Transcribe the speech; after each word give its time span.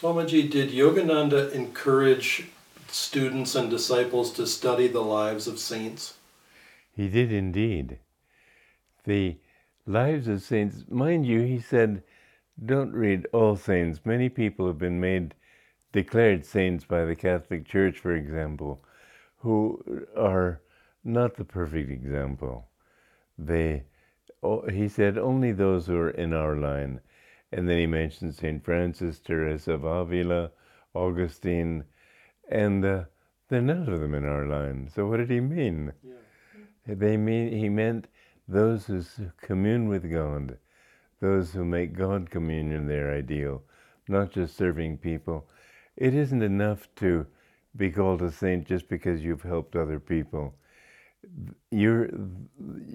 Swamiji, 0.00 0.50
did 0.50 0.70
Yogananda 0.70 1.52
encourage 1.52 2.46
students 2.88 3.54
and 3.54 3.68
disciples 3.68 4.32
to 4.32 4.46
study 4.46 4.88
the 4.88 5.02
lives 5.02 5.46
of 5.46 5.58
saints? 5.58 6.14
He 6.90 7.08
did 7.08 7.30
indeed. 7.30 7.98
The 9.04 9.36
lives 9.86 10.26
of 10.26 10.40
saints, 10.40 10.84
mind 10.88 11.26
you, 11.26 11.42
he 11.42 11.60
said, 11.60 12.02
don't 12.64 12.94
read 12.94 13.26
all 13.34 13.56
saints. 13.56 14.00
Many 14.06 14.30
people 14.30 14.66
have 14.68 14.78
been 14.78 15.00
made 15.00 15.34
declared 15.92 16.46
saints 16.46 16.86
by 16.86 17.04
the 17.04 17.14
Catholic 17.14 17.66
Church, 17.66 17.98
for 17.98 18.14
example, 18.14 18.82
who 19.40 20.06
are 20.16 20.62
not 21.04 21.36
the 21.36 21.44
perfect 21.44 21.90
example. 21.90 22.68
They, 23.36 23.84
he 24.72 24.88
said, 24.88 25.18
only 25.18 25.52
those 25.52 25.88
who 25.88 25.98
are 25.98 26.10
in 26.10 26.32
our 26.32 26.56
line. 26.56 27.00
And 27.52 27.68
then 27.68 27.78
he 27.78 27.86
mentions 27.86 28.38
St. 28.38 28.64
Francis, 28.64 29.18
Teresa 29.18 29.72
of 29.72 29.84
Avila, 29.84 30.50
Augustine, 30.94 31.84
and 32.50 32.84
uh, 32.84 33.04
they're 33.48 33.60
none 33.60 33.88
of 33.88 34.00
them 34.00 34.14
in 34.14 34.24
our 34.24 34.46
line. 34.46 34.88
So 34.94 35.06
what 35.06 35.18
did 35.18 35.30
he 35.30 35.40
mean? 35.40 35.92
Yeah. 36.02 36.94
They 36.94 37.16
mean 37.16 37.52
he 37.52 37.68
meant 37.68 38.06
those 38.48 38.86
who 38.86 39.02
commune 39.40 39.88
with 39.88 40.10
God, 40.10 40.58
those 41.20 41.52
who 41.52 41.64
make 41.64 41.92
God 41.96 42.30
communion 42.30 42.86
their 42.86 43.12
ideal, 43.14 43.62
not 44.08 44.30
just 44.30 44.56
serving 44.56 44.98
people. 44.98 45.48
It 45.96 46.14
isn't 46.14 46.42
enough 46.42 46.88
to 46.96 47.26
be 47.76 47.90
called 47.90 48.22
a 48.22 48.30
saint 48.30 48.66
just 48.66 48.88
because 48.88 49.22
you've 49.22 49.42
helped 49.42 49.76
other 49.76 50.00
people. 50.00 50.54
You're, 51.70 52.10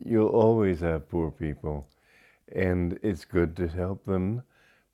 you'll 0.05 0.29
always 0.29 0.79
have 0.81 1.09
poor 1.09 1.31
people, 1.31 1.87
and 2.53 2.99
it's 3.03 3.23
good 3.23 3.55
to 3.57 3.67
help 3.67 4.05
them. 4.05 4.41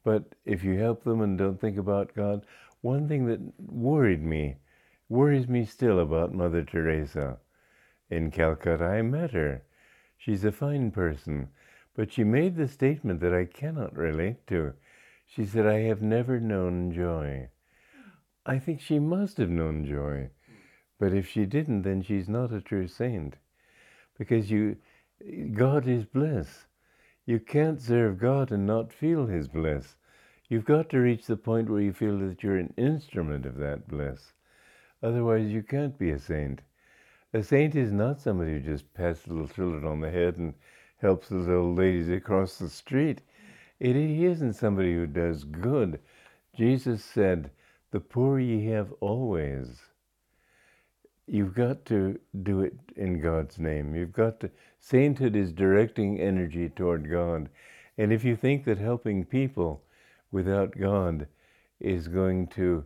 But 0.03 0.35
if 0.45 0.63
you 0.63 0.80
help 0.80 1.03
them 1.03 1.21
and 1.21 1.38
don't 1.38 1.59
think 1.59 1.77
about 1.77 2.16
God, 2.16 2.45
one 2.81 3.07
thing 3.07 3.27
that 3.27 3.39
worried 3.59 4.23
me, 4.23 4.55
worries 5.09 5.47
me 5.47 5.66
still 5.66 5.99
about 5.99 6.33
Mother 6.33 6.63
Teresa 6.63 7.38
in 8.09 8.29
Calcutta, 8.29 8.83
I 8.83 9.02
met 9.02 9.31
her. 9.31 9.63
She's 10.17 10.44
a 10.44 10.52
fine 10.52 10.91
person, 10.91 11.47
but 11.95 12.11
she 12.11 12.23
made 12.23 12.55
the 12.55 12.67
statement 12.67 13.22
that 13.22 13.33
I 13.33 13.45
cannot 13.45 13.95
relate 13.95 14.45
to. 14.47 14.73
She 15.25 15.45
said, 15.45 15.66
I 15.66 15.79
have 15.81 16.02
never 16.02 16.39
known 16.39 16.91
joy. 16.91 17.49
I 18.45 18.59
think 18.59 18.81
she 18.81 18.99
must 18.99 19.38
have 19.38 19.49
known 19.49 19.85
joy. 19.85 20.29
But 20.99 21.13
if 21.13 21.27
she 21.27 21.45
didn't, 21.45 21.83
then 21.83 22.02
she's 22.02 22.27
not 22.27 22.52
a 22.52 22.61
true 22.61 22.88
saint. 22.88 23.38
Because 24.17 24.52
you, 24.52 24.77
God 25.53 25.88
is 25.88 26.05
bliss. 26.05 26.66
You 27.31 27.39
can't 27.39 27.81
serve 27.81 28.19
God 28.19 28.51
and 28.51 28.67
not 28.67 28.91
feel 28.91 29.25
His 29.25 29.47
bliss. 29.47 29.95
You've 30.49 30.65
got 30.65 30.89
to 30.89 30.99
reach 30.99 31.27
the 31.27 31.38
point 31.38 31.69
where 31.69 31.79
you 31.79 31.93
feel 31.93 32.19
that 32.19 32.43
you're 32.43 32.57
an 32.57 32.73
instrument 32.75 33.45
of 33.45 33.55
that 33.55 33.88
bliss. 33.88 34.33
Otherwise, 35.01 35.49
you 35.49 35.63
can't 35.63 35.97
be 35.97 36.11
a 36.11 36.19
saint. 36.19 36.61
A 37.33 37.41
saint 37.41 37.73
is 37.73 37.93
not 37.93 38.19
somebody 38.19 38.51
who 38.51 38.59
just 38.59 38.93
pats 38.93 39.29
little 39.29 39.47
children 39.47 39.85
on 39.85 40.01
the 40.01 40.11
head 40.11 40.35
and 40.35 40.55
helps 40.97 41.29
those 41.29 41.47
old 41.47 41.77
ladies 41.77 42.09
across 42.09 42.57
the 42.57 42.67
street. 42.67 43.21
It, 43.79 43.95
he 43.95 44.25
isn't 44.25 44.55
somebody 44.55 44.93
who 44.93 45.07
does 45.07 45.45
good. 45.45 46.01
Jesus 46.53 47.01
said, 47.01 47.49
The 47.91 48.01
poor 48.01 48.41
ye 48.41 48.66
have 48.71 48.91
always. 48.99 49.79
You've 51.27 51.55
got 51.55 51.85
to 51.85 52.19
do 52.43 52.59
it 52.59 52.73
in 52.97 53.21
God's 53.21 53.57
name. 53.57 53.95
You've 53.95 54.11
got 54.11 54.41
to. 54.41 54.51
Sainthood 54.81 55.35
is 55.35 55.53
directing 55.53 56.19
energy 56.19 56.67
toward 56.67 57.09
God. 57.09 57.47
And 57.97 58.11
if 58.11 58.25
you 58.25 58.35
think 58.35 58.65
that 58.65 58.77
helping 58.77 59.23
people 59.23 59.83
without 60.31 60.77
God 60.77 61.27
is 61.79 62.09
going 62.09 62.47
to 62.47 62.83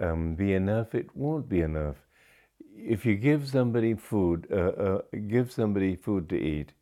um, 0.00 0.34
be 0.34 0.54
enough, 0.54 0.94
it 0.94 1.14
won't 1.14 1.48
be 1.48 1.60
enough 1.60 1.96
if 2.76 3.06
you 3.06 3.16
give 3.16 3.48
somebody 3.48 3.94
food, 3.94 4.46
uh, 4.50 4.56
uh, 4.56 5.02
give 5.28 5.52
somebody 5.52 5.96
food 5.96 6.28
to 6.28 6.38
eat, 6.38 6.72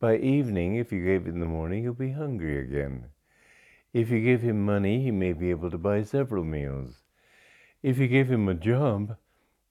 by 0.00 0.16
evening, 0.16 0.76
if 0.76 0.92
you 0.92 1.04
gave 1.04 1.26
it 1.26 1.30
in 1.30 1.40
the 1.40 1.46
morning, 1.46 1.82
he'll 1.82 1.92
be 1.92 2.12
hungry 2.12 2.58
again. 2.58 3.06
If 3.92 4.10
you 4.10 4.20
give 4.20 4.42
him 4.42 4.64
money, 4.64 5.02
he 5.02 5.10
may 5.10 5.32
be 5.32 5.50
able 5.50 5.70
to 5.70 5.78
buy 5.78 6.02
several 6.02 6.44
meals. 6.44 7.02
If 7.82 7.98
you 7.98 8.06
give 8.06 8.30
him 8.30 8.48
a 8.48 8.54
job, 8.54 9.16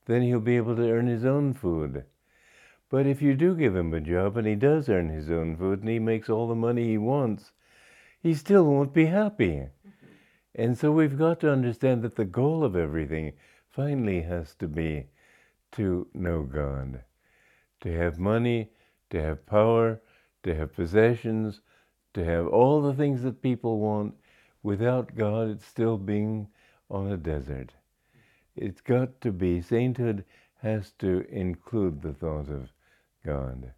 then 0.05 0.21
he'll 0.21 0.39
be 0.39 0.57
able 0.57 0.75
to 0.75 0.89
earn 0.89 1.07
his 1.07 1.23
own 1.23 1.53
food. 1.53 2.03
But 2.89 3.05
if 3.05 3.21
you 3.21 3.35
do 3.35 3.53
give 3.55 3.75
him 3.75 3.93
a 3.93 3.99
job 3.99 4.37
and 4.37 4.47
he 4.47 4.55
does 4.55 4.87
earn 4.87 5.09
his 5.09 5.29
own 5.29 5.57
food 5.57 5.81
and 5.81 5.89
he 5.89 5.99
makes 5.99 6.29
all 6.29 6.47
the 6.47 6.55
money 6.55 6.87
he 6.87 6.97
wants, 6.97 7.51
he 8.21 8.33
still 8.33 8.63
won't 8.63 8.93
be 8.93 9.07
happy. 9.07 9.51
Mm-hmm. 9.51 10.07
And 10.55 10.77
so 10.77 10.91
we've 10.91 11.17
got 11.17 11.41
to 11.41 11.51
understand 11.51 12.01
that 12.03 12.15
the 12.15 12.25
goal 12.25 12.63
of 12.63 12.75
everything 12.75 13.33
finally 13.69 14.21
has 14.21 14.55
to 14.55 14.67
be 14.67 15.07
to 15.73 16.07
know 16.13 16.43
God, 16.43 17.03
to 17.81 17.91
have 17.91 18.17
money, 18.19 18.69
to 19.09 19.21
have 19.21 19.45
power, 19.45 20.01
to 20.43 20.55
have 20.55 20.73
possessions, 20.73 21.61
to 22.13 22.23
have 22.23 22.47
all 22.47 22.81
the 22.81 22.93
things 22.93 23.21
that 23.23 23.41
people 23.41 23.79
want. 23.79 24.15
Without 24.63 25.15
God, 25.15 25.49
it's 25.49 25.65
still 25.65 25.97
being 25.97 26.47
on 26.89 27.11
a 27.11 27.17
desert. 27.17 27.73
It's 28.55 28.81
got 28.81 29.21
to 29.21 29.31
be, 29.31 29.61
sainthood 29.61 30.23
has 30.61 30.91
to 30.99 31.25
include 31.29 32.01
the 32.01 32.13
thought 32.13 32.49
of 32.49 32.69
God. 33.25 33.73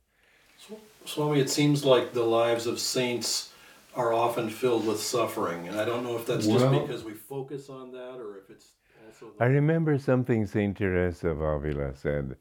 Swami, 1.05 1.39
it 1.39 1.49
seems 1.49 1.83
like 1.83 2.13
the 2.13 2.23
lives 2.23 2.67
of 2.67 2.79
saints 2.79 3.51
are 3.95 4.13
often 4.13 4.49
filled 4.49 4.85
with 4.85 4.99
suffering, 4.99 5.67
and 5.67 5.79
I 5.79 5.85
don't 5.85 6.03
know 6.03 6.15
if 6.15 6.25
that's 6.25 6.45
just 6.45 6.65
well, 6.65 6.79
because 6.79 7.03
we 7.03 7.13
focus 7.13 7.69
on 7.69 7.91
that 7.91 8.17
or 8.19 8.37
if 8.37 8.49
it's 8.49 8.73
also. 9.21 9.33
I 9.39 9.45
remember 9.45 9.97
something 9.97 10.45
St. 10.45 10.77
Teresa 10.77 11.29
of 11.29 11.41
Avila 11.41 11.95
said. 11.95 12.35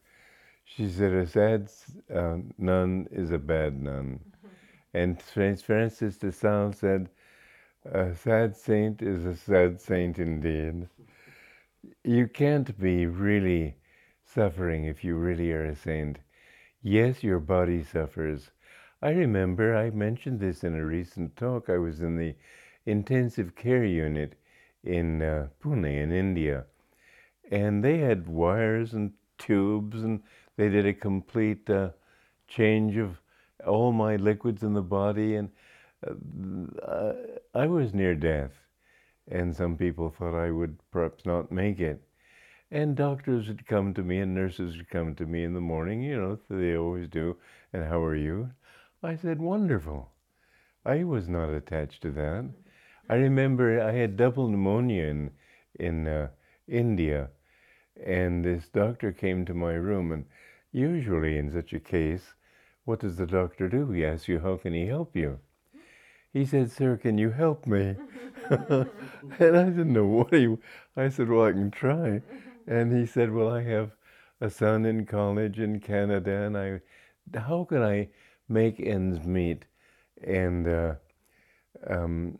She 0.64 0.88
said, 0.88 1.12
A 1.12 1.26
sad 1.26 1.70
uh, 2.14 2.38
nun 2.58 3.08
is 3.10 3.30
a 3.30 3.38
bad 3.38 3.82
nun. 3.82 4.20
Mm-hmm. 4.20 4.48
And 4.98 5.22
St. 5.22 5.62
Francis 5.62 6.18
de 6.18 6.30
Sales 6.30 6.78
said, 6.78 7.08
A 7.86 8.14
sad 8.14 8.56
saint 8.56 9.02
is 9.02 9.24
a 9.24 9.34
sad 9.34 9.80
saint 9.80 10.18
indeed. 10.18 10.88
You 12.04 12.28
can't 12.28 12.78
be 12.78 13.06
really 13.06 13.76
suffering 14.24 14.84
if 14.84 15.02
you 15.02 15.16
really 15.16 15.52
are 15.52 15.64
a 15.64 15.74
saint. 15.74 16.18
Yes, 16.82 17.22
your 17.22 17.38
body 17.38 17.84
suffers. 17.84 18.50
I 19.00 19.10
remember 19.10 19.76
I 19.76 19.90
mentioned 19.90 20.40
this 20.40 20.64
in 20.64 20.74
a 20.74 20.84
recent 20.84 21.36
talk. 21.36 21.70
I 21.70 21.78
was 21.78 22.00
in 22.00 22.16
the 22.16 22.34
intensive 22.84 23.54
care 23.54 23.84
unit 23.84 24.34
in 24.82 25.22
uh, 25.22 25.50
Pune 25.60 25.86
in 25.86 26.10
India. 26.10 26.66
And 27.50 27.84
they 27.84 27.98
had 27.98 28.28
wires 28.28 28.94
and 28.94 29.12
tubes, 29.38 30.02
and 30.02 30.22
they 30.56 30.68
did 30.68 30.86
a 30.86 30.94
complete 30.94 31.70
uh, 31.70 31.90
change 32.48 32.96
of 32.96 33.22
all 33.66 33.92
my 33.92 34.16
liquids 34.16 34.62
in 34.64 34.74
the 34.74 34.82
body. 34.82 35.36
And 35.36 35.50
uh, 36.82 37.12
I 37.54 37.66
was 37.66 37.94
near 37.94 38.14
death. 38.16 38.52
And 39.28 39.54
some 39.54 39.76
people 39.76 40.10
thought 40.10 40.34
I 40.34 40.50
would 40.50 40.78
perhaps 40.90 41.26
not 41.26 41.52
make 41.52 41.80
it. 41.80 42.02
And 42.70 42.96
doctors 42.96 43.48
would 43.48 43.66
come 43.66 43.94
to 43.94 44.02
me 44.02 44.18
and 44.18 44.34
nurses 44.34 44.76
would 44.76 44.90
come 44.90 45.14
to 45.14 45.24
me 45.26 45.42
in 45.42 45.54
the 45.54 45.60
morning, 45.60 46.02
you 46.02 46.16
know, 46.16 46.38
they 46.50 46.76
always 46.76 47.08
do. 47.08 47.36
And 47.72 47.84
how 47.84 48.02
are 48.02 48.16
you? 48.16 48.50
I 49.02 49.16
said, 49.16 49.40
wonderful. 49.40 50.10
I 50.84 51.04
was 51.04 51.28
not 51.28 51.48
attached 51.50 52.02
to 52.02 52.10
that. 52.12 52.50
I 53.08 53.14
remember 53.14 53.80
I 53.80 53.92
had 53.92 54.16
double 54.16 54.48
pneumonia 54.48 55.04
in, 55.04 55.30
in 55.78 56.06
uh, 56.06 56.28
India, 56.66 57.30
and 58.04 58.44
this 58.44 58.68
doctor 58.68 59.12
came 59.12 59.46
to 59.46 59.54
my 59.54 59.72
room. 59.72 60.12
And 60.12 60.26
usually, 60.70 61.38
in 61.38 61.50
such 61.50 61.72
a 61.72 61.80
case, 61.80 62.34
what 62.84 63.00
does 63.00 63.16
the 63.16 63.26
doctor 63.26 63.68
do? 63.68 63.90
He 63.90 64.04
asks 64.04 64.28
you, 64.28 64.40
How 64.40 64.56
can 64.56 64.74
he 64.74 64.86
help 64.86 65.16
you? 65.16 65.38
He 66.32 66.44
said, 66.44 66.70
Sir, 66.70 66.98
can 66.98 67.16
you 67.16 67.30
help 67.30 67.66
me? 67.66 67.96
and 68.50 68.88
I 69.40 69.64
didn't 69.64 69.92
know 69.92 70.06
what 70.06 70.34
he. 70.34 70.54
I 70.96 71.08
said, 71.08 71.28
Well, 71.28 71.46
I 71.46 71.52
can 71.52 71.70
try. 71.70 72.20
And 72.68 72.92
he 72.92 73.06
said, 73.06 73.32
Well, 73.32 73.48
I 73.48 73.62
have 73.62 73.92
a 74.42 74.50
son 74.50 74.84
in 74.84 75.06
college 75.06 75.58
in 75.58 75.80
Canada, 75.80 76.42
and 76.42 76.56
I, 76.56 76.80
how 77.34 77.64
can 77.64 77.82
I 77.82 78.08
make 78.46 78.78
ends 78.78 79.24
meet? 79.24 79.64
And 80.22 80.68
uh, 80.68 80.94
um, 81.86 82.38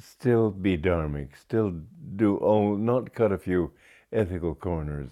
still 0.00 0.50
be 0.50 0.78
dharmic, 0.78 1.36
still 1.36 1.74
do 2.16 2.38
all, 2.38 2.76
not 2.76 3.12
cut 3.12 3.30
a 3.30 3.36
few 3.36 3.72
ethical 4.10 4.54
corners. 4.54 5.10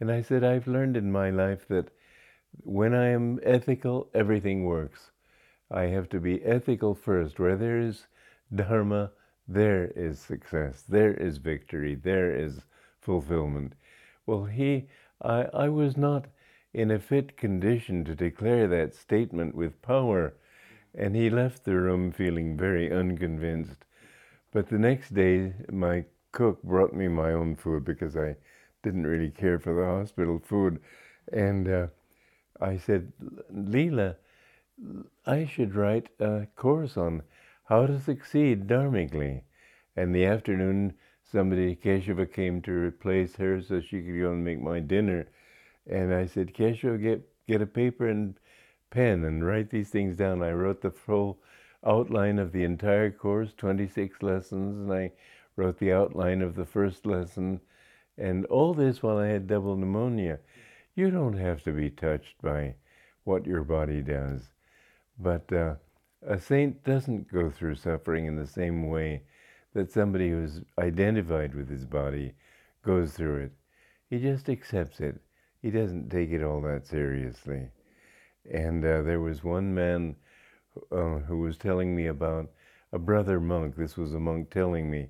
And 0.00 0.12
I 0.12 0.20
said, 0.20 0.44
I've 0.44 0.66
learned 0.66 0.98
in 0.98 1.10
my 1.10 1.30
life 1.30 1.66
that 1.68 1.88
when 2.62 2.94
I 2.94 3.08
am 3.08 3.40
ethical, 3.42 4.10
everything 4.12 4.64
works. 4.64 5.12
I 5.70 5.84
have 5.84 6.10
to 6.10 6.20
be 6.20 6.44
ethical 6.44 6.94
first. 6.94 7.38
Where 7.38 7.56
there 7.56 7.80
is 7.80 8.06
dharma, 8.54 9.12
there 9.48 9.86
is 9.96 10.18
success, 10.18 10.84
there 10.86 11.14
is 11.14 11.38
victory, 11.38 11.94
there 11.94 12.36
is 12.36 12.60
fulfillment. 13.06 13.74
Well, 14.26 14.44
he, 14.44 14.88
I, 15.22 15.46
I 15.54 15.68
was 15.68 15.96
not 15.96 16.26
in 16.74 16.90
a 16.90 16.98
fit 16.98 17.36
condition 17.36 18.04
to 18.04 18.14
declare 18.14 18.66
that 18.68 18.94
statement 18.94 19.54
with 19.54 19.80
power, 19.80 20.34
and 20.94 21.14
he 21.14 21.30
left 21.30 21.64
the 21.64 21.76
room 21.76 22.10
feeling 22.12 22.56
very 22.56 22.92
unconvinced. 22.92 23.84
But 24.52 24.68
the 24.68 24.78
next 24.78 25.14
day, 25.14 25.54
my 25.70 26.04
cook 26.32 26.62
brought 26.62 26.92
me 26.92 27.08
my 27.08 27.32
own 27.32 27.56
food 27.56 27.84
because 27.84 28.16
I 28.16 28.36
didn't 28.82 29.06
really 29.06 29.30
care 29.30 29.58
for 29.58 29.74
the 29.74 29.84
hospital 29.84 30.40
food. 30.44 30.80
And 31.32 31.68
uh, 31.68 31.86
I 32.60 32.76
said, 32.76 33.12
Leela, 33.52 34.16
I 35.24 35.46
should 35.46 35.74
write 35.74 36.08
a 36.20 36.46
course 36.56 36.96
on 36.96 37.22
how 37.64 37.86
to 37.86 38.00
succeed 38.00 38.66
dharmically. 38.66 39.42
And 39.96 40.14
the 40.14 40.26
afternoon, 40.26 40.94
somebody, 41.30 41.76
Keshava, 41.76 42.30
came 42.30 42.62
to 42.62 42.70
replace 42.70 43.36
her 43.36 43.60
so 43.60 43.80
she 43.80 44.00
could 44.02 44.20
go 44.20 44.32
and 44.32 44.44
make 44.44 44.60
my 44.60 44.80
dinner. 44.80 45.26
And 45.86 46.14
I 46.14 46.26
said, 46.26 46.54
Keshava, 46.54 47.00
get, 47.00 47.28
get 47.46 47.62
a 47.62 47.66
paper 47.66 48.08
and 48.08 48.38
pen 48.90 49.24
and 49.24 49.46
write 49.46 49.70
these 49.70 49.90
things 49.90 50.16
down. 50.16 50.42
I 50.42 50.52
wrote 50.52 50.82
the 50.82 50.90
full 50.90 51.38
outline 51.84 52.38
of 52.38 52.52
the 52.52 52.64
entire 52.64 53.10
course, 53.10 53.52
26 53.56 54.22
lessons, 54.22 54.76
and 54.76 54.92
I 54.92 55.12
wrote 55.56 55.78
the 55.78 55.92
outline 55.92 56.42
of 56.42 56.54
the 56.54 56.64
first 56.64 57.06
lesson. 57.06 57.60
And 58.18 58.46
all 58.46 58.74
this 58.74 59.02
while 59.02 59.18
I 59.18 59.28
had 59.28 59.46
double 59.46 59.76
pneumonia. 59.76 60.38
You 60.94 61.10
don't 61.10 61.36
have 61.36 61.62
to 61.64 61.72
be 61.72 61.90
touched 61.90 62.40
by 62.40 62.74
what 63.24 63.46
your 63.46 63.64
body 63.64 64.00
does. 64.00 64.48
But 65.18 65.52
uh, 65.52 65.74
a 66.26 66.38
saint 66.38 66.84
doesn't 66.84 67.30
go 67.30 67.50
through 67.50 67.74
suffering 67.76 68.26
in 68.26 68.36
the 68.36 68.46
same 68.46 68.88
way 68.88 69.22
that 69.76 69.92
somebody 69.92 70.30
who's 70.30 70.62
identified 70.78 71.54
with 71.54 71.68
his 71.68 71.84
body 71.84 72.32
goes 72.82 73.12
through 73.12 73.36
it. 73.36 73.52
He 74.08 74.18
just 74.18 74.48
accepts 74.48 75.00
it. 75.00 75.20
He 75.60 75.70
doesn't 75.70 76.08
take 76.08 76.30
it 76.30 76.42
all 76.42 76.62
that 76.62 76.86
seriously. 76.86 77.68
And 78.50 78.82
uh, 78.82 79.02
there 79.02 79.20
was 79.20 79.44
one 79.44 79.74
man 79.74 80.16
uh, 80.90 81.18
who 81.28 81.40
was 81.40 81.58
telling 81.58 81.94
me 81.94 82.06
about 82.06 82.50
a 82.94 82.98
brother 82.98 83.38
monk. 83.38 83.76
This 83.76 83.98
was 83.98 84.14
a 84.14 84.18
monk 84.18 84.50
telling 84.50 84.90
me, 84.90 85.08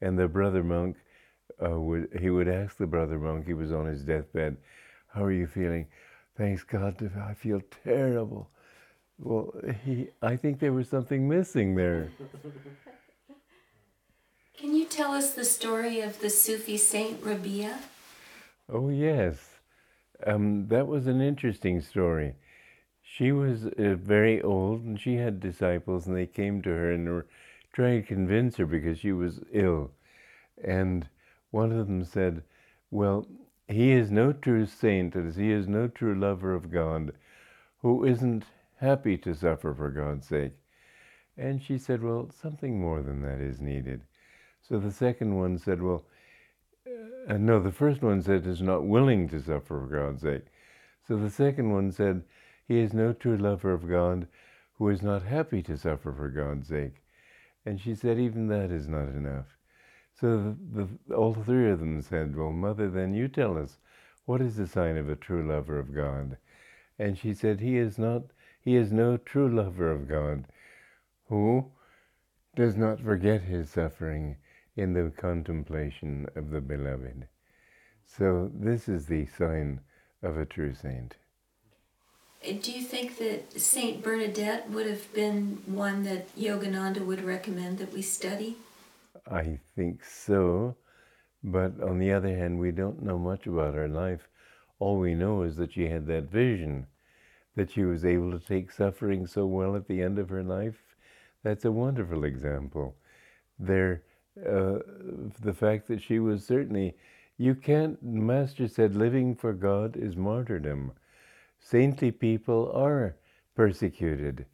and 0.00 0.18
the 0.18 0.26
brother 0.26 0.64
monk 0.64 0.96
uh, 1.64 1.78
would 1.78 2.08
he 2.20 2.30
would 2.30 2.48
ask 2.48 2.78
the 2.78 2.86
brother 2.88 3.18
monk. 3.18 3.46
He 3.46 3.54
was 3.54 3.70
on 3.70 3.86
his 3.86 4.02
deathbed. 4.02 4.56
How 5.14 5.22
are 5.22 5.32
you 5.32 5.46
feeling? 5.46 5.86
Thanks 6.36 6.64
God, 6.64 7.12
I 7.28 7.34
feel 7.34 7.60
terrible. 7.84 8.50
Well, 9.18 9.54
he, 9.84 10.08
I 10.20 10.34
think 10.34 10.58
there 10.58 10.72
was 10.72 10.88
something 10.88 11.28
missing 11.28 11.76
there. 11.76 12.10
Can 14.60 14.76
you 14.76 14.84
tell 14.84 15.12
us 15.12 15.32
the 15.32 15.46
story 15.46 16.02
of 16.02 16.20
the 16.20 16.28
Sufi 16.28 16.76
saint 16.76 17.24
Rabia? 17.24 17.78
Oh, 18.68 18.90
yes. 18.90 19.38
Um, 20.26 20.68
that 20.68 20.86
was 20.86 21.06
an 21.06 21.22
interesting 21.22 21.80
story. 21.80 22.34
She 23.02 23.32
was 23.32 23.64
uh, 23.64 23.94
very 23.94 24.42
old 24.42 24.82
and 24.82 25.00
she 25.00 25.14
had 25.14 25.40
disciples, 25.40 26.06
and 26.06 26.14
they 26.14 26.26
came 26.26 26.60
to 26.60 26.68
her 26.68 26.92
and 26.92 27.08
were 27.08 27.26
trying 27.72 28.02
to 28.02 28.06
convince 28.06 28.58
her 28.58 28.66
because 28.66 28.98
she 28.98 29.12
was 29.12 29.40
ill. 29.50 29.92
And 30.62 31.08
one 31.52 31.72
of 31.72 31.86
them 31.86 32.04
said, 32.04 32.42
Well, 32.90 33.26
he 33.66 33.92
is 33.92 34.10
no 34.10 34.34
true 34.34 34.66
saint, 34.66 35.16
as 35.16 35.36
he 35.36 35.50
is 35.50 35.68
no 35.68 35.88
true 35.88 36.14
lover 36.14 36.54
of 36.54 36.70
God, 36.70 37.12
who 37.80 38.04
isn't 38.04 38.44
happy 38.76 39.16
to 39.16 39.34
suffer 39.34 39.72
for 39.72 39.88
God's 39.88 40.28
sake. 40.28 40.52
And 41.38 41.62
she 41.62 41.78
said, 41.78 42.02
Well, 42.02 42.28
something 42.42 42.78
more 42.78 43.00
than 43.02 43.22
that 43.22 43.40
is 43.40 43.58
needed. 43.58 44.02
So 44.70 44.78
the 44.78 44.92
second 44.92 45.36
one 45.36 45.58
said, 45.58 45.82
Well, 45.82 46.04
uh, 47.28 47.36
no, 47.38 47.58
the 47.58 47.72
first 47.72 48.02
one 48.02 48.22
said, 48.22 48.46
is 48.46 48.62
not 48.62 48.84
willing 48.84 49.28
to 49.30 49.40
suffer 49.40 49.80
for 49.80 49.86
God's 49.86 50.22
sake. 50.22 50.46
So 51.08 51.16
the 51.16 51.28
second 51.28 51.72
one 51.72 51.90
said, 51.90 52.22
He 52.68 52.78
is 52.78 52.94
no 52.94 53.12
true 53.12 53.36
lover 53.36 53.72
of 53.72 53.88
God 53.88 54.28
who 54.74 54.88
is 54.88 55.02
not 55.02 55.24
happy 55.24 55.60
to 55.64 55.76
suffer 55.76 56.12
for 56.12 56.28
God's 56.28 56.68
sake. 56.68 57.02
And 57.66 57.80
she 57.80 57.96
said, 57.96 58.20
Even 58.20 58.46
that 58.46 58.70
is 58.70 58.86
not 58.86 59.08
enough. 59.08 59.46
So 60.20 60.56
the, 60.72 60.86
the, 61.08 61.14
all 61.16 61.34
three 61.34 61.68
of 61.68 61.80
them 61.80 62.00
said, 62.00 62.36
Well, 62.36 62.52
Mother, 62.52 62.88
then 62.88 63.12
you 63.12 63.26
tell 63.26 63.58
us, 63.58 63.78
what 64.24 64.40
is 64.40 64.54
the 64.54 64.68
sign 64.68 64.96
of 64.96 65.08
a 65.08 65.16
true 65.16 65.44
lover 65.48 65.80
of 65.80 65.92
God? 65.92 66.36
And 66.96 67.18
she 67.18 67.34
said, 67.34 67.58
He 67.58 67.76
is 67.76 67.98
not 67.98 68.22
he 68.60 68.76
is 68.76 68.92
no 68.92 69.16
true 69.16 69.48
lover 69.48 69.90
of 69.90 70.06
God 70.06 70.44
who 71.28 71.72
does 72.54 72.76
not 72.76 73.00
forget 73.00 73.42
his 73.42 73.70
suffering 73.70 74.36
in 74.76 74.92
the 74.92 75.10
contemplation 75.10 76.26
of 76.36 76.50
the 76.50 76.60
beloved. 76.60 77.26
So, 78.04 78.50
this 78.54 78.88
is 78.88 79.06
the 79.06 79.26
sign 79.26 79.80
of 80.22 80.36
a 80.36 80.44
true 80.44 80.74
saint. 80.74 81.16
Do 82.42 82.72
you 82.72 82.82
think 82.82 83.18
that 83.18 83.60
Saint 83.60 84.02
Bernadette 84.02 84.70
would 84.70 84.86
have 84.86 85.12
been 85.12 85.62
one 85.66 86.04
that 86.04 86.34
Yogananda 86.36 87.04
would 87.04 87.22
recommend 87.22 87.78
that 87.78 87.92
we 87.92 88.02
study? 88.02 88.56
I 89.30 89.58
think 89.76 90.04
so, 90.04 90.76
but 91.44 91.80
on 91.82 91.98
the 91.98 92.12
other 92.12 92.34
hand, 92.34 92.58
we 92.58 92.70
don't 92.70 93.02
know 93.02 93.18
much 93.18 93.46
about 93.46 93.74
her 93.74 93.88
life. 93.88 94.28
All 94.78 94.98
we 94.98 95.14
know 95.14 95.42
is 95.42 95.56
that 95.56 95.74
she 95.74 95.88
had 95.88 96.06
that 96.06 96.30
vision 96.30 96.86
that 97.56 97.72
she 97.72 97.82
was 97.82 98.04
able 98.04 98.32
to 98.32 98.38
take 98.38 98.70
suffering 98.70 99.26
so 99.26 99.44
well 99.46 99.76
at 99.76 99.86
the 99.86 100.02
end 100.02 100.18
of 100.18 100.30
her 100.30 100.42
life. 100.42 100.96
That's 101.42 101.64
a 101.66 101.72
wonderful 101.72 102.24
example. 102.24 102.96
There, 103.58 104.02
uh, 104.38 104.78
the 105.40 105.54
fact 105.54 105.88
that 105.88 106.02
she 106.02 106.18
was 106.18 106.44
certainly, 106.44 106.94
you 107.38 107.54
can't, 107.54 108.02
Master 108.02 108.68
said, 108.68 108.94
living 108.94 109.34
for 109.34 109.52
God 109.52 109.96
is 109.96 110.16
martyrdom. 110.16 110.92
Saintly 111.58 112.10
people 112.10 112.70
are 112.74 113.16
persecuted, 113.54 114.46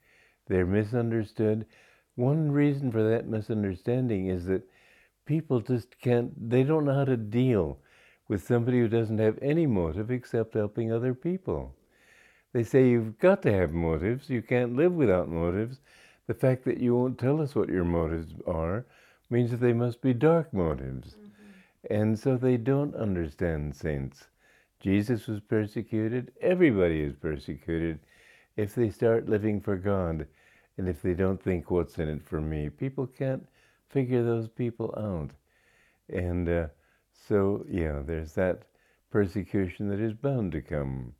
they're 0.49 0.67
misunderstood. 0.67 1.67
One 2.15 2.51
reason 2.51 2.91
for 2.91 3.03
that 3.03 3.29
misunderstanding 3.29 4.29
is 4.29 4.47
that 4.47 4.63
people 5.27 5.61
just 5.61 5.99
can't, 6.01 6.33
they 6.51 6.63
don't 6.63 6.87
know 6.87 6.95
how 6.95 7.05
to 7.05 7.17
deal 7.17 7.79
with 8.29 8.47
somebody 8.47 8.81
who 8.81 8.89
doesn't 8.89 9.19
have 9.19 9.39
any 9.43 9.67
motive 9.67 10.11
except 10.11 10.55
helping 10.55 10.91
other 10.91 11.15
people. 11.15 11.75
They 12.53 12.65
say 12.65 12.89
you've 12.89 13.19
got 13.19 13.43
to 13.43 13.53
have 13.53 13.73
motives. 13.73 14.31
You 14.31 14.43
can't 14.43 14.75
live 14.75 14.93
without 14.93 15.29
motives. 15.29 15.81
The 16.27 16.35
fact 16.35 16.65
that 16.65 16.79
you 16.79 16.97
won't 16.97 17.19
tell 17.19 17.41
us 17.41 17.55
what 17.55 17.69
your 17.69 17.85
motives 17.85 18.35
are 18.47 18.87
means 19.31 19.51
that 19.51 19.61
they 19.61 19.73
must 19.73 20.01
be 20.01 20.15
dark 20.15 20.53
motives. 20.53 21.15
Mm-hmm. 21.15 21.95
And 21.95 22.19
so 22.19 22.37
they 22.37 22.57
don't 22.57 22.95
understand 22.95 23.75
saints. 23.75 24.25
Jesus 24.81 25.27
was 25.27 25.41
persecuted. 25.41 26.33
Everybody 26.41 27.01
is 27.01 27.15
persecuted 27.15 28.01
if 28.57 28.75
they 28.75 28.91
start 28.91 29.29
living 29.29 29.61
for 29.61 29.77
God 29.77 30.27
and 30.79 30.89
if 30.89 31.03
they 31.03 31.15
don't 31.15 31.43
think, 31.43 31.71
what's 31.71 31.99
in 31.99 32.09
it 32.09 32.23
for 32.23 32.41
me? 32.41 32.69
People 32.69 33.07
can't 33.07 33.47
figure 33.89 34.23
those 34.23 34.49
people 34.49 34.95
out. 34.97 35.31
And 36.09 36.49
uh, 36.49 36.67
so, 37.29 37.65
yeah, 37.69 38.03
there's 38.05 38.33
that 38.35 38.63
persecution 39.11 39.89
that 39.89 40.01
is 40.01 40.13
bound 40.13 40.53
to 40.53 40.61
come. 40.61 41.15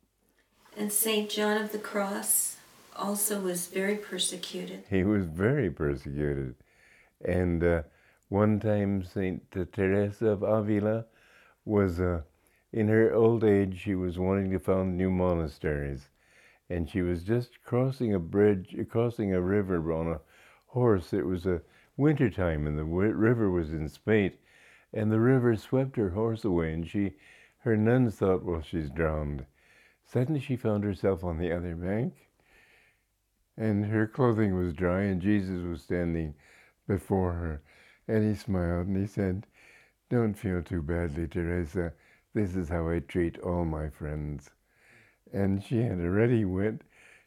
And 0.77 0.91
St. 0.91 1.29
John 1.29 1.59
of 1.59 1.71
the 1.71 1.79
Cross 1.79 2.57
also 2.95 3.39
was 3.39 3.67
very 3.67 3.95
persecuted. 3.95 4.83
He 4.89 5.03
was 5.03 5.25
very 5.25 5.69
persecuted. 5.69 6.55
And 7.25 7.63
uh, 7.63 7.81
one 8.29 8.59
time, 8.59 9.03
St. 9.03 9.49
Teresa 9.71 10.27
of 10.27 10.43
Avila 10.43 11.05
was, 11.63 11.99
uh, 11.99 12.21
in 12.73 12.87
her 12.89 13.13
old 13.13 13.43
age, 13.43 13.79
she 13.79 13.95
was 13.95 14.19
wanting 14.19 14.51
to 14.51 14.59
found 14.59 14.97
new 14.97 15.09
monasteries. 15.09 16.09
And 16.69 16.89
she 16.89 17.01
was 17.01 17.23
just 17.23 17.63
crossing 17.63 18.13
a 18.13 18.19
bridge, 18.19 18.75
crossing 18.89 19.33
a 19.33 19.41
river 19.41 19.93
on 19.93 20.11
a 20.11 20.21
horse. 20.67 21.13
It 21.13 21.25
was 21.25 21.45
a 21.45 21.61
winter 21.95 22.29
time, 22.29 22.67
and 22.67 22.77
the 22.77 22.83
river 22.83 23.49
was 23.49 23.71
in 23.71 23.87
spate. 23.87 24.39
And 24.93 25.11
the 25.11 25.19
river 25.19 25.55
swept 25.55 25.95
her 25.95 26.09
horse 26.09 26.43
away, 26.43 26.73
and 26.73 26.87
she, 26.87 27.13
her 27.59 27.77
nuns 27.77 28.15
thought, 28.15 28.43
well, 28.43 28.61
she's 28.61 28.89
drowned. 28.89 29.45
Suddenly 30.05 30.39
she 30.39 30.55
found 30.55 30.83
herself 30.83 31.23
on 31.23 31.37
the 31.37 31.51
other 31.51 31.75
bank, 31.75 32.13
and 33.57 33.85
her 33.85 34.07
clothing 34.07 34.55
was 34.55 34.73
dry, 34.73 35.01
and 35.03 35.21
Jesus 35.21 35.63
was 35.63 35.81
standing 35.81 36.35
before 36.87 37.33
her. 37.33 37.61
And 38.07 38.27
he 38.29 38.35
smiled 38.39 38.87
and 38.87 38.97
he 38.97 39.07
said, 39.07 39.45
Don't 40.09 40.33
feel 40.33 40.61
too 40.63 40.81
badly, 40.81 41.27
Teresa. 41.27 41.93
This 42.33 42.55
is 42.55 42.69
how 42.69 42.89
I 42.89 42.99
treat 42.99 43.39
all 43.39 43.65
my 43.65 43.89
friends. 43.89 44.49
And 45.33 45.63
she 45.63 45.77
had 45.77 45.99
already 45.99 46.45
went. 46.45 46.83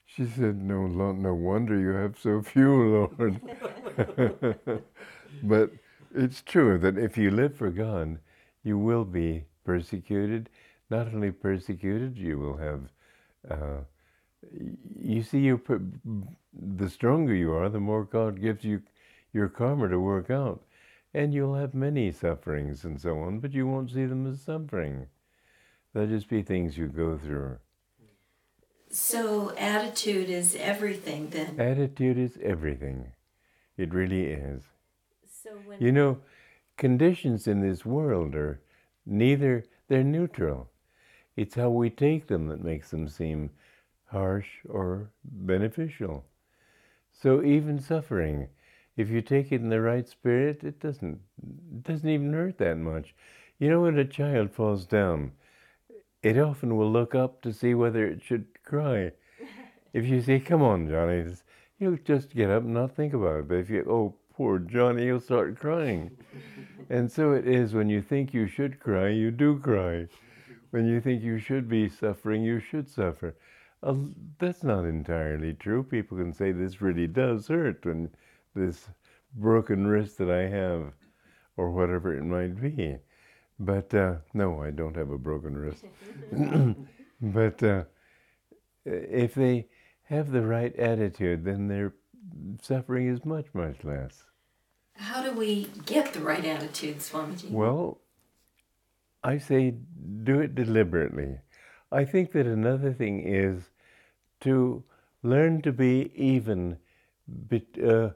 She 0.06 0.26
said, 0.26 0.62
No, 0.62 0.86
no 0.86 1.34
wonder 1.34 1.78
you 1.78 1.90
have 1.90 2.18
so 2.18 2.42
few, 2.42 3.08
Lord. 3.18 3.40
but 5.42 5.70
it's 6.14 6.42
true 6.42 6.78
that 6.78 6.98
if 6.98 7.16
you 7.18 7.30
live 7.30 7.56
for 7.56 7.70
God, 7.70 8.18
you 8.62 8.78
will 8.78 9.04
be 9.04 9.44
persecuted 9.64 10.48
not 10.90 11.06
only 11.06 11.30
persecuted, 11.30 12.18
you 12.18 12.38
will 12.38 12.56
have. 12.56 12.80
Uh, 13.48 13.84
you 14.98 15.22
see, 15.22 15.38
you 15.38 15.60
the 16.52 16.90
stronger 16.90 17.34
you 17.34 17.52
are, 17.52 17.68
the 17.68 17.80
more 17.80 18.04
God 18.04 18.40
gives 18.40 18.64
you 18.64 18.82
your 19.32 19.48
karma 19.48 19.88
to 19.88 20.00
work 20.00 20.30
out, 20.30 20.62
and 21.12 21.34
you'll 21.34 21.54
have 21.54 21.74
many 21.74 22.12
sufferings 22.12 22.84
and 22.84 23.00
so 23.00 23.18
on, 23.20 23.40
but 23.40 23.52
you 23.52 23.66
won't 23.66 23.90
see 23.90 24.06
them 24.06 24.26
as 24.26 24.40
suffering. 24.40 25.06
They'll 25.92 26.06
just 26.06 26.28
be 26.28 26.42
things 26.42 26.78
you 26.78 26.86
go 26.86 27.18
through. 27.18 27.58
So 28.90 29.52
attitude 29.56 30.30
is 30.30 30.56
everything 30.56 31.30
then. 31.30 31.60
Attitude 31.60 32.18
is 32.18 32.38
everything. 32.42 33.12
It 33.76 33.94
really 33.94 34.26
is. 34.26 34.62
So 35.26 35.50
when 35.64 35.80
You 35.80 35.92
know, 35.92 36.18
conditions 36.76 37.46
in 37.46 37.60
this 37.60 37.84
world 37.84 38.34
are 38.34 38.60
neither, 39.06 39.64
they're 39.88 40.04
neutral. 40.04 40.70
It's 41.36 41.54
how 41.54 41.70
we 41.70 41.90
take 41.90 42.26
them 42.26 42.48
that 42.48 42.62
makes 42.62 42.90
them 42.90 43.08
seem 43.08 43.50
harsh 44.06 44.48
or 44.68 45.10
beneficial. 45.24 46.24
So 47.12 47.42
even 47.42 47.80
suffering, 47.80 48.48
if 49.00 49.08
you 49.08 49.22
take 49.22 49.50
it 49.50 49.62
in 49.62 49.70
the 49.70 49.80
right 49.80 50.06
spirit, 50.06 50.62
it 50.62 50.78
doesn't 50.78 51.20
it 51.42 51.82
doesn't 51.82 52.08
even 52.08 52.32
hurt 52.32 52.58
that 52.58 52.76
much. 52.76 53.14
You 53.58 53.70
know 53.70 53.80
when 53.82 53.98
a 53.98 54.04
child 54.04 54.52
falls 54.52 54.84
down, 54.86 55.32
it 56.22 56.38
often 56.38 56.76
will 56.76 56.90
look 56.90 57.14
up 57.14 57.40
to 57.42 57.52
see 57.52 57.74
whether 57.74 58.06
it 58.06 58.22
should 58.22 58.46
cry. 58.62 59.12
If 59.92 60.06
you 60.06 60.20
say, 60.20 60.38
"Come 60.38 60.62
on, 60.62 60.88
Johnny," 60.88 61.24
he'll 61.78 61.96
just 61.96 62.34
get 62.34 62.50
up 62.50 62.62
and 62.62 62.74
not 62.74 62.94
think 62.94 63.12
about 63.14 63.40
it. 63.40 63.48
But 63.48 63.56
if 63.56 63.70
you, 63.70 63.84
"Oh, 63.88 64.14
poor 64.34 64.58
Johnny," 64.58 65.06
he'll 65.06 65.20
start 65.20 65.58
crying. 65.58 66.10
and 66.90 67.10
so 67.10 67.32
it 67.32 67.46
is 67.46 67.74
when 67.74 67.88
you 67.88 68.02
think 68.02 68.34
you 68.34 68.46
should 68.46 68.78
cry, 68.80 69.08
you 69.08 69.30
do 69.30 69.58
cry. 69.58 70.06
When 70.70 70.86
you 70.86 71.00
think 71.00 71.22
you 71.22 71.38
should 71.38 71.68
be 71.68 71.88
suffering, 71.88 72.42
you 72.44 72.60
should 72.60 72.88
suffer. 72.88 73.34
Uh, 73.82 73.94
that's 74.38 74.62
not 74.62 74.84
entirely 74.84 75.54
true. 75.54 75.82
People 75.82 76.18
can 76.18 76.32
say 76.34 76.52
this 76.52 76.82
really 76.82 77.06
does 77.06 77.48
hurt 77.48 77.84
when 77.86 78.10
this 78.54 78.88
broken 79.34 79.86
wrist 79.86 80.18
that 80.18 80.30
I 80.30 80.48
have, 80.48 80.92
or 81.56 81.70
whatever 81.70 82.16
it 82.16 82.24
might 82.24 82.60
be. 82.60 82.96
But 83.58 83.92
uh, 83.94 84.16
no, 84.32 84.62
I 84.62 84.70
don't 84.70 84.96
have 84.96 85.10
a 85.10 85.18
broken 85.18 85.56
wrist. 85.56 85.84
but 87.20 87.62
uh, 87.62 87.84
if 88.84 89.34
they 89.34 89.68
have 90.04 90.32
the 90.32 90.42
right 90.42 90.74
attitude, 90.76 91.44
then 91.44 91.68
their 91.68 91.92
suffering 92.62 93.08
is 93.08 93.24
much, 93.24 93.46
much 93.52 93.84
less. 93.84 94.24
how 94.94 95.22
do 95.22 95.32
we 95.32 95.68
get 95.86 96.12
the 96.12 96.20
right 96.20 96.44
attitude, 96.44 96.98
Swamiji? 96.98 97.50
Well, 97.50 98.00
I 99.22 99.38
say 99.38 99.74
do 100.24 100.40
it 100.40 100.54
deliberately. 100.54 101.38
I 101.92 102.04
think 102.04 102.32
that 102.32 102.46
another 102.46 102.92
thing 102.92 103.20
is 103.26 103.70
to 104.40 104.82
learn 105.22 105.62
to 105.62 105.72
be 105.72 106.10
even. 106.14 106.78
But, 107.28 107.62
uh, 107.82 108.10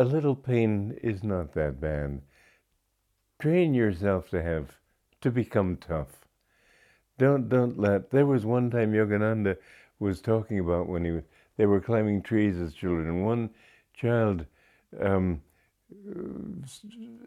a 0.00 0.04
little 0.04 0.34
pain 0.34 0.98
is 1.02 1.22
not 1.22 1.52
that 1.52 1.78
bad. 1.78 2.22
Train 3.38 3.74
yourself 3.74 4.30
to 4.30 4.42
have 4.42 4.78
to 5.20 5.30
become 5.30 5.76
tough. 5.76 6.24
Don't 7.18 7.50
don't 7.50 7.78
let. 7.78 8.10
There 8.10 8.24
was 8.24 8.46
one 8.46 8.70
time 8.70 8.94
Yogananda 8.94 9.58
was 9.98 10.22
talking 10.22 10.58
about 10.58 10.88
when 10.88 11.04
he 11.04 11.20
they 11.58 11.66
were 11.66 11.82
climbing 11.82 12.22
trees 12.22 12.56
as 12.56 12.72
children. 12.72 13.26
One 13.26 13.50
child 13.92 14.46
um, 14.98 15.42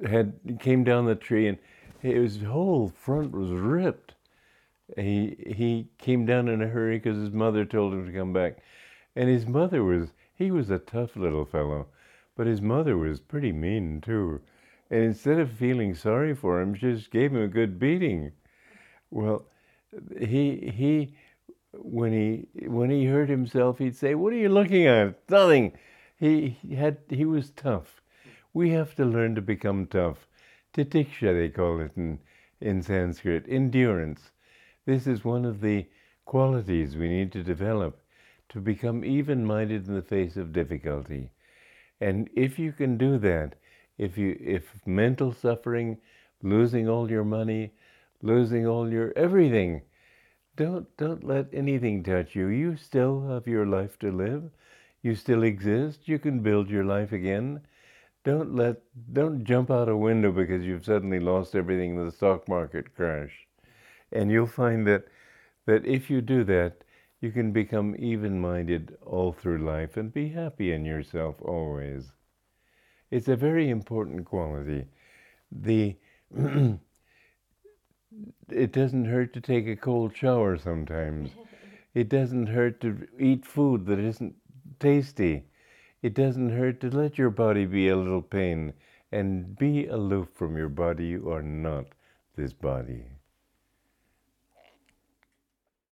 had 0.09 0.33
came 0.59 0.83
down 0.83 1.05
the 1.05 1.13
tree 1.13 1.47
and 1.47 1.59
his 1.99 2.41
whole 2.41 2.89
front 2.89 3.33
was 3.33 3.51
ripped. 3.51 4.15
He 4.97 5.35
he 5.45 5.89
came 5.99 6.25
down 6.25 6.47
in 6.47 6.63
a 6.63 6.67
hurry 6.67 6.97
because 6.97 7.19
his 7.19 7.33
mother 7.33 7.65
told 7.65 7.93
him 7.93 8.07
to 8.07 8.11
come 8.11 8.33
back, 8.33 8.63
and 9.15 9.29
his 9.29 9.45
mother 9.45 9.83
was 9.83 10.09
he 10.33 10.49
was 10.49 10.71
a 10.71 10.79
tough 10.79 11.15
little 11.15 11.45
fellow, 11.45 11.85
but 12.35 12.47
his 12.47 12.61
mother 12.61 12.97
was 12.97 13.19
pretty 13.19 13.51
mean 13.51 14.01
too. 14.01 14.41
And 14.89 15.03
instead 15.03 15.39
of 15.39 15.51
feeling 15.51 15.95
sorry 15.95 16.33
for 16.35 16.61
him, 16.61 16.73
she 16.73 16.93
just 16.93 17.11
gave 17.11 17.31
him 17.31 17.41
a 17.41 17.47
good 17.47 17.79
beating. 17.79 18.31
Well, 19.09 19.45
he 20.19 20.71
he 20.75 21.15
when 21.73 22.13
he 22.13 22.67
when 22.67 22.89
he 22.89 23.05
hurt 23.05 23.29
himself, 23.29 23.79
he'd 23.79 23.95
say, 23.95 24.15
"What 24.15 24.33
are 24.33 24.37
you 24.37 24.49
looking 24.49 24.85
at? 24.85 25.29
Nothing." 25.29 25.73
He 26.15 26.57
had 26.75 26.97
he 27.09 27.25
was 27.25 27.49
tough. 27.51 28.01
We 28.53 28.69
have 28.69 28.95
to 28.95 29.05
learn 29.05 29.35
to 29.35 29.41
become 29.41 29.87
tough. 29.87 30.27
Titiksha, 30.73 31.33
they 31.33 31.49
call 31.49 31.79
it 31.81 31.91
in, 31.95 32.19
in 32.61 32.81
Sanskrit, 32.81 33.45
endurance. 33.47 34.31
This 34.85 35.05
is 35.07 35.23
one 35.25 35.45
of 35.45 35.61
the 35.61 35.87
qualities 36.25 36.95
we 36.95 37.09
need 37.09 37.31
to 37.33 37.43
develop 37.43 37.99
to 38.49 38.59
become 38.59 39.03
even 39.03 39.45
minded 39.45 39.87
in 39.87 39.95
the 39.95 40.01
face 40.01 40.37
of 40.37 40.53
difficulty. 40.53 41.31
And 42.07 42.29
if 42.35 42.59
you 42.59 42.71
can 42.73 42.97
do 42.97 43.17
that, 43.19 43.55
if 43.97 44.17
you 44.17 44.37
if 44.39 44.85
mental 44.85 45.31
suffering, 45.33 45.97
losing 46.41 46.89
all 46.89 47.09
your 47.09 47.23
money, 47.23 47.73
losing 48.21 48.67
all 48.67 48.91
your 48.91 49.13
everything, 49.15 49.81
don't 50.55 50.87
don't 50.97 51.23
let 51.23 51.53
anything 51.53 52.03
touch 52.03 52.35
you. 52.35 52.47
You 52.47 52.75
still 52.75 53.27
have 53.29 53.47
your 53.47 53.65
life 53.65 53.99
to 53.99 54.11
live. 54.11 54.49
You 55.03 55.15
still 55.15 55.43
exist. 55.43 56.07
You 56.07 56.19
can 56.19 56.39
build 56.41 56.69
your 56.69 56.85
life 56.85 57.11
again. 57.11 57.61
Don't 58.23 58.55
let 58.55 58.81
don't 59.13 59.45
jump 59.45 59.71
out 59.71 59.89
a 59.89 59.97
window 59.97 60.31
because 60.31 60.65
you've 60.65 60.85
suddenly 60.85 61.19
lost 61.19 61.55
everything 61.55 61.95
in 61.95 62.05
the 62.05 62.11
stock 62.11 62.47
market 62.49 62.95
crash. 62.95 63.47
And 64.11 64.31
you'll 64.31 64.47
find 64.47 64.87
that 64.87 65.07
that 65.65 65.85
if 65.85 66.09
you 66.09 66.21
do 66.21 66.43
that, 66.45 66.82
you 67.23 67.31
can 67.31 67.53
become 67.53 67.95
even-minded 67.97 68.97
all 69.05 69.31
through 69.31 69.59
life 69.59 69.95
and 69.95 70.11
be 70.11 70.27
happy 70.27 70.73
in 70.73 70.83
yourself 70.83 71.41
always. 71.41 72.11
It's 73.11 73.29
a 73.29 73.37
very 73.37 73.69
important 73.69 74.25
quality. 74.25 74.87
The 75.49 75.95
it 78.49 78.73
doesn't 78.73 79.05
hurt 79.05 79.31
to 79.35 79.39
take 79.39 79.67
a 79.67 79.77
cold 79.77 80.17
shower 80.17 80.57
sometimes. 80.57 81.31
It 81.93 82.09
doesn't 82.09 82.47
hurt 82.47 82.81
to 82.81 83.07
eat 83.19 83.45
food 83.45 83.85
that 83.85 83.99
isn't 83.99 84.33
tasty. 84.79 85.45
It 86.01 86.15
doesn't 86.15 86.49
hurt 86.49 86.81
to 86.81 86.89
let 86.89 87.19
your 87.19 87.29
body 87.29 87.65
be 87.67 87.87
a 87.87 87.95
little 87.95 88.23
pain 88.23 88.73
and 89.11 89.55
be 89.55 89.85
aloof 89.85 90.29
from 90.33 90.57
your 90.57 90.69
body. 90.69 91.05
You 91.05 91.29
are 91.31 91.43
not 91.43 91.85
this 92.35 92.51
body. 92.51 93.12